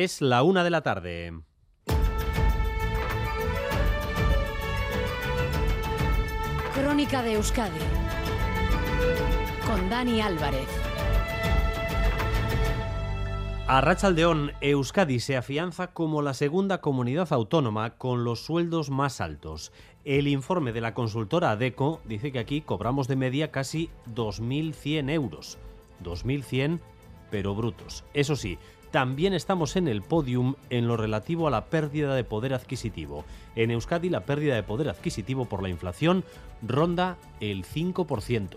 [0.00, 1.40] Es la una de la tarde.
[6.72, 7.80] Crónica de Euskadi
[9.66, 10.68] con Dani Álvarez.
[13.66, 19.72] A Rachaldeón, Euskadi se afianza como la segunda comunidad autónoma con los sueldos más altos.
[20.04, 25.58] El informe de la consultora ADECO dice que aquí cobramos de media casi 2.100 euros.
[26.04, 26.78] 2.100
[27.30, 28.04] pero brutos.
[28.14, 28.58] Eso sí,
[28.90, 33.24] también estamos en el podium en lo relativo a la pérdida de poder adquisitivo.
[33.56, 36.24] En Euskadi la pérdida de poder adquisitivo por la inflación
[36.62, 38.56] ronda el 5%.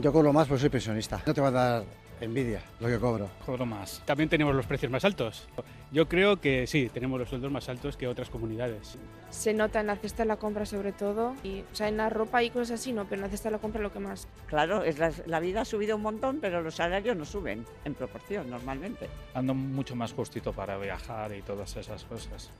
[0.00, 1.22] Yo cobro más porque soy pensionista.
[1.26, 1.84] No te va a dar
[2.22, 3.28] envidia lo que cobro.
[3.44, 4.02] Cobro más.
[4.04, 5.48] También tenemos los precios más altos.
[5.90, 8.96] Yo creo que sí, tenemos los sueldos más altos que otras comunidades.
[9.30, 12.08] Se nota en la cesta de la compra sobre todo, y, o sea, en la
[12.08, 14.26] ropa y cosas así no, pero en la cesta de la compra lo que más.
[14.46, 17.94] Claro, es la, la vida ha subido un montón, pero los salarios no suben en
[17.94, 19.08] proporción normalmente.
[19.34, 22.50] Ando mucho más justito para viajar y todas esas cosas.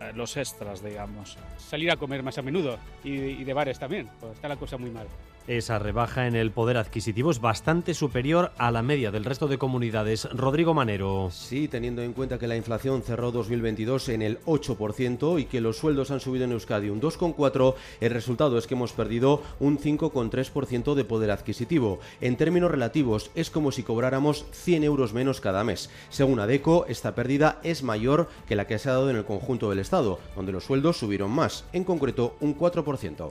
[0.00, 1.38] Eh, Los extras, digamos.
[1.56, 4.76] Salir a comer más a menudo y, y de bares también, pues está la cosa
[4.76, 5.06] muy mal.
[5.46, 9.58] Esa rebaja en el poder adquisitivo es bastante superior a la media del resto de
[9.58, 10.28] comunidades.
[10.32, 11.28] Rodrigo Manero.
[11.30, 15.76] Sí, teniendo en cuenta que la inflación cerró 2022 en el 8% y que los
[15.76, 20.94] sueldos han subido en Euskadi un 2,4%, el resultado es que hemos perdido un 5,3%
[20.94, 22.00] de poder adquisitivo.
[22.20, 25.90] En términos relativos, es como si cobráramos 100 euros menos cada mes.
[26.08, 29.70] Según ADECO, esta pérdida es mayor que la que se ha dado en el conjunto
[29.70, 33.30] del Estado, donde los sueldos subieron más, en concreto un 4%.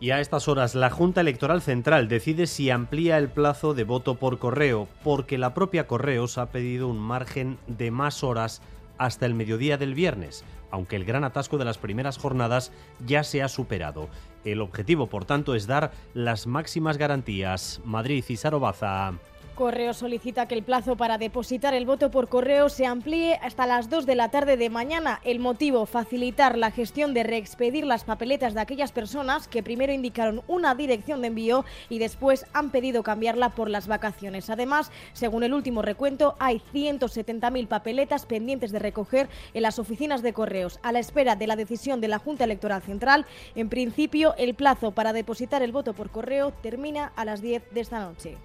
[0.00, 4.14] Y a estas horas la Junta Electoral Central decide si amplía el plazo de voto
[4.14, 8.62] por correo, porque la propia Correos ha pedido un margen de más horas
[8.96, 12.72] hasta el mediodía del viernes, aunque el gran atasco de las primeras jornadas
[13.06, 14.08] ya se ha superado.
[14.42, 17.82] El objetivo, por tanto, es dar las máximas garantías.
[17.84, 19.12] Madrid y Sarobaza.
[19.60, 23.90] Correo solicita que el plazo para depositar el voto por correo se amplíe hasta las
[23.90, 25.20] 2 de la tarde de mañana.
[25.22, 30.40] El motivo, facilitar la gestión de reexpedir las papeletas de aquellas personas que primero indicaron
[30.48, 34.48] una dirección de envío y después han pedido cambiarla por las vacaciones.
[34.48, 40.32] Además, según el último recuento, hay 170.000 papeletas pendientes de recoger en las oficinas de
[40.32, 40.80] correos.
[40.82, 44.92] A la espera de la decisión de la Junta Electoral Central, en principio, el plazo
[44.92, 48.38] para depositar el voto por correo termina a las 10 de esta noche.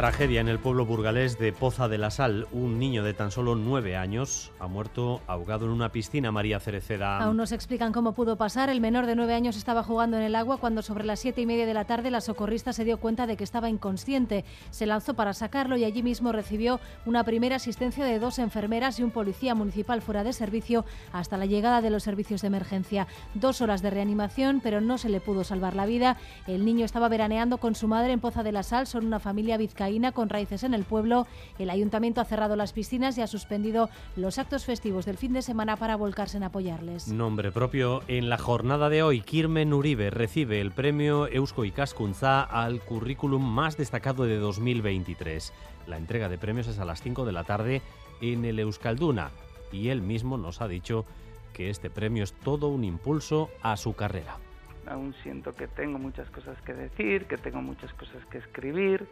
[0.00, 2.46] Tragedia en el pueblo burgalés de Poza de la Sal.
[2.52, 7.18] Un niño de tan solo nueve años ha muerto ahogado en una piscina, María Cereceda.
[7.18, 8.70] Aún no se explican cómo pudo pasar.
[8.70, 11.46] El menor de nueve años estaba jugando en el agua cuando sobre las siete y
[11.46, 14.46] media de la tarde la socorrista se dio cuenta de que estaba inconsciente.
[14.70, 19.02] Se lanzó para sacarlo y allí mismo recibió una primera asistencia de dos enfermeras y
[19.02, 23.06] un policía municipal fuera de servicio hasta la llegada de los servicios de emergencia.
[23.34, 26.16] Dos horas de reanimación, pero no se le pudo salvar la vida.
[26.46, 28.86] El niño estaba veraneando con su madre en Poza de la Sal.
[28.86, 31.26] Son una familia vizcaína con raíces en el pueblo.
[31.58, 35.42] El ayuntamiento ha cerrado las piscinas y ha suspendido los actos festivos del fin de
[35.42, 37.08] semana para volcarse en apoyarles.
[37.08, 38.02] Nombre propio.
[38.06, 43.76] En la jornada de hoy, Kirmen Uribe recibe el premio Eusko Ikaskuntza al currículum más
[43.76, 45.52] destacado de 2023.
[45.88, 47.82] La entrega de premios es a las 5 de la tarde
[48.20, 49.30] en el Euskalduna
[49.72, 51.04] y él mismo nos ha dicho
[51.52, 54.38] que este premio es todo un impulso a su carrera.
[54.86, 59.06] Aún siento que tengo muchas cosas que decir, que tengo muchas cosas que escribir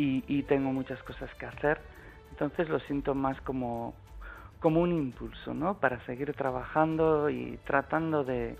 [0.00, 1.78] y, y tengo muchas cosas que hacer.
[2.30, 3.94] Entonces lo siento más como,
[4.58, 5.74] como un impulso, ¿no?
[5.78, 8.56] Para seguir trabajando y tratando de,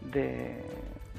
[0.00, 0.64] de,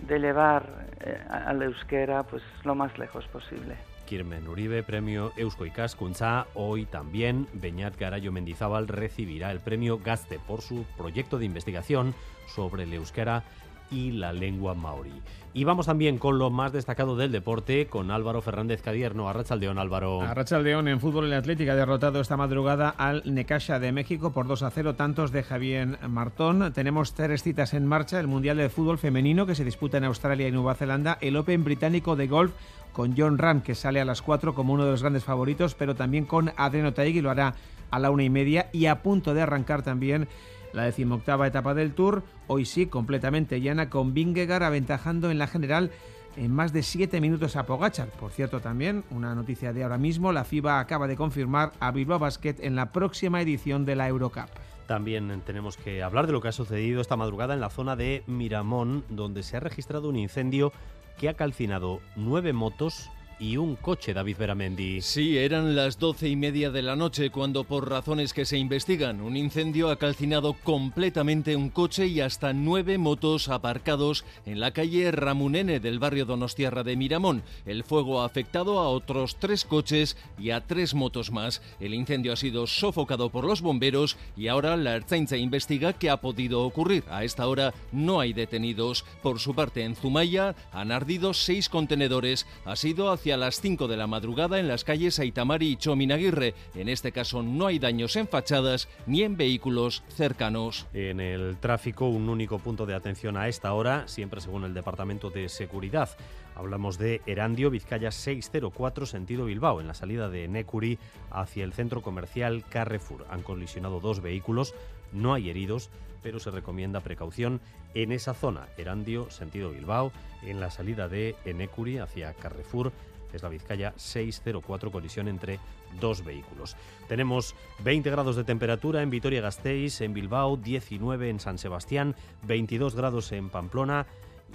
[0.08, 3.76] de elevar eh, al euskera pues lo más lejos posible.
[4.08, 6.48] Kirmen Uribe, premio Eusko Ikaskuntza.
[6.54, 12.16] Hoy también Beñat Garayo Mendizábal recibirá el premio Gazte por su proyecto de investigación
[12.48, 13.44] sobre el euskera
[13.92, 15.14] y la lengua maori.
[15.54, 19.30] Y vamos también con lo más destacado del deporte, con Álvaro Fernández Cadierno.
[19.30, 20.22] Arrachaldeón, Álvaro.
[20.22, 24.64] Arrachaldeón en fútbol, el Atlético ha derrotado esta madrugada al Necaxa de México por 2
[24.64, 26.74] a 0, tantos de Javier Martón.
[26.74, 30.48] Tenemos tres citas en marcha, el Mundial de Fútbol Femenino que se disputa en Australia
[30.48, 32.52] y Nueva Zelanda, el Open Británico de Golf
[32.92, 35.96] con John Ram, que sale a las 4 como uno de los grandes favoritos, pero
[35.96, 37.56] también con Adriano Taegui, lo hará
[37.92, 40.28] a la una y media, y a punto de arrancar también
[40.76, 45.90] la decimoctava etapa del Tour, hoy sí, completamente llana, con Vingegaard aventajando en la general
[46.36, 48.10] en más de 7 minutos a Pogachar.
[48.10, 52.20] Por cierto, también una noticia de ahora mismo, la FIBA acaba de confirmar a Bilbao
[52.20, 54.50] Basket en la próxima edición de la Eurocup.
[54.86, 58.24] También tenemos que hablar de lo que ha sucedido esta madrugada en la zona de
[58.28, 60.74] Miramón, donde se ha registrado un incendio
[61.18, 63.10] que ha calcinado nueve motos
[63.40, 65.02] y un coche, David Beramendi.
[65.02, 69.22] Sí, eran las doce y media de la noche cuando, por razones que se investigan,
[69.22, 75.12] un incendio ha calcinado completamente un coche y hasta nueve motos aparcados en la calle
[75.12, 77.44] Ramunene del barrio Donostiarra de Miramón.
[77.66, 81.62] El fuego ha afectado a otros tres coches y a tres motos más.
[81.80, 86.22] El incendio ha sido sofocado por los bomberos y ahora la Ertzaintza investiga qué ha
[86.22, 87.04] podido ocurrir.
[87.10, 89.04] A esta hora no hay detenidos.
[89.22, 92.46] Por su parte, en Zumaya han ardido seis contenedores.
[92.64, 96.54] Ha sido hacia las 5 de la madrugada en las calles Aitamari y Chominaguirre.
[96.76, 100.86] En este caso no hay daños en fachadas ni en vehículos cercanos.
[100.94, 105.32] En el tráfico, un único punto de atención a esta hora, siempre según el Departamento
[105.32, 106.10] de Seguridad.
[106.56, 111.00] Hablamos de Erandio, Vizcaya 604, sentido Bilbao, en la salida de Necuri
[111.32, 113.26] hacia el centro comercial Carrefour.
[113.32, 114.76] Han colisionado dos vehículos,
[115.12, 115.90] no hay heridos,
[116.22, 117.60] pero se recomienda precaución
[117.94, 118.68] en esa zona.
[118.78, 120.12] Erandio, sentido Bilbao,
[120.44, 122.92] en la salida de Enecuri hacia Carrefour
[123.34, 125.60] es la Vizcaya 604, colisión entre
[126.00, 126.76] dos vehículos.
[127.08, 133.32] Tenemos 20 grados de temperatura en Vitoria-Gasteiz, en Bilbao, 19 en San Sebastián, 22 grados
[133.32, 134.06] en Pamplona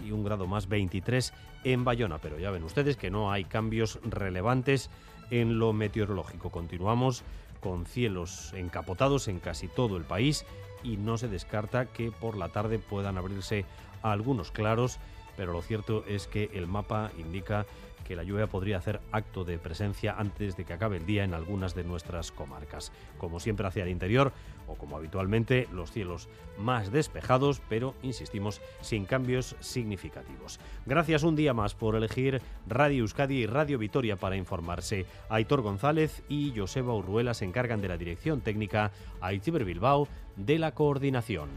[0.05, 1.33] y un grado más 23
[1.65, 2.19] en Bayona.
[2.19, 4.91] Pero ya ven ustedes que no hay cambios relevantes
[5.31, 6.51] en lo meteorológico.
[6.51, 7.23] Continuamos
[7.61, 10.45] con cielos encapotados en casi todo el país
[10.83, 13.65] y no se descarta que por la tarde puedan abrirse
[14.03, 14.99] algunos claros,
[15.37, 17.67] pero lo cierto es que el mapa indica
[18.05, 21.35] que la lluvia podría hacer acto de presencia antes de que acabe el día en
[21.35, 22.93] algunas de nuestras comarcas.
[23.19, 24.33] Como siempre hacia el interior,
[24.67, 30.61] o como habitualmente, los cielos más despejados, pero, insistimos, sin cambios significativos.
[30.87, 35.07] Gracias un día más por elegir Radio Euskadi y Radio Vitoria para informarse.
[35.29, 40.73] Aitor González y Joseba Urruela se encargan de la dirección técnica, Aitziber Bilbao de la
[40.73, 41.49] coordinación.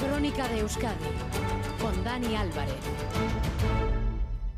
[0.00, 0.94] Crónica de Euskadi
[1.80, 3.49] con Dani Álvarez.